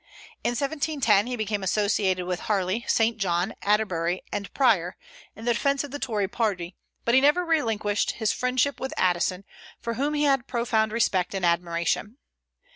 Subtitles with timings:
[0.43, 3.17] In 1710 he became associated with Harley, St.
[3.19, 4.95] John, Atterbury, and Prior,
[5.35, 9.43] in the defence of the Tory party; but he never relinquished his friendship with Addison,
[9.79, 12.17] for whom he had profound respect and admiration.